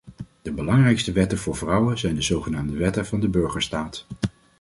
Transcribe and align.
De 0.41 0.51
belangrijkste 0.51 1.11
wetten 1.11 1.37
voor 1.37 1.55
vrouwen 1.55 1.97
zijn 1.97 2.15
de 2.15 2.21
zogenaamde 2.21 2.77
wetten 2.77 3.05
van 3.05 3.19
de 3.19 3.27
burgerstaat. 3.29 4.05